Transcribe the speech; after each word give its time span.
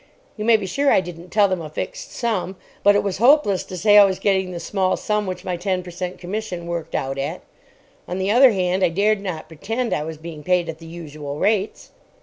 You 0.35 0.45
may 0.45 0.57
be 0.57 0.65
sure 0.65 0.91
I 0.91 0.99
didn't 0.99 1.29
tell 1.29 1.47
them 1.47 1.61
a 1.61 1.69
fixed 1.69 2.11
sum. 2.11 2.55
But 2.81 2.95
it 2.95 3.03
was 3.03 3.19
hopeless 3.19 3.63
to 3.65 3.77
say 3.77 3.99
I 3.99 4.03
was 4.03 4.17
getting 4.17 4.49
the 4.49 4.59
small 4.59 4.97
sum 4.97 5.27
which 5.27 5.45
my 5.45 5.55
ten 5.57 5.83
per 5.83 5.91
cent. 5.91 6.17
commission 6.17 6.65
worked 6.65 6.95
out 6.95 7.19
at. 7.19 7.41
On 8.07 8.17
the 8.17 8.31
other 8.31 8.49
hand, 8.49 8.83
I 8.83 8.89
dared 8.89 9.21
not 9.21 9.47
pretend 9.47 9.93
I 9.93 10.03
was 10.03 10.17
being 10.17 10.41
paid 10.41 10.69
at 10.69 10.79
the 10.79 10.87
usual 10.87 11.37
rates. 11.37 11.91